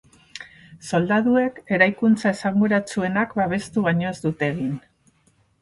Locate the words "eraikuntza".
1.77-2.31